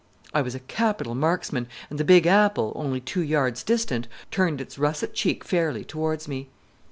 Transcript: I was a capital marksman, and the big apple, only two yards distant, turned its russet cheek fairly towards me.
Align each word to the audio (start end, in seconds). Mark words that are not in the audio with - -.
I 0.33 0.41
was 0.41 0.55
a 0.55 0.59
capital 0.61 1.13
marksman, 1.13 1.67
and 1.91 1.99
the 1.99 2.03
big 2.03 2.25
apple, 2.25 2.73
only 2.75 2.99
two 2.99 3.21
yards 3.21 3.61
distant, 3.61 4.07
turned 4.31 4.59
its 4.59 4.79
russet 4.79 5.13
cheek 5.13 5.43
fairly 5.43 5.83
towards 5.85 6.27
me. 6.27 6.49